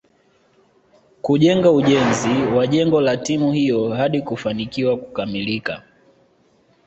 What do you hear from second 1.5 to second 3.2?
ujenzi wa jengo la